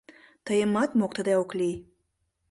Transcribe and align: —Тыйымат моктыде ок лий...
—Тыйымат 0.45 0.91
моктыде 0.99 1.33
ок 1.43 1.51
лий... 1.59 1.75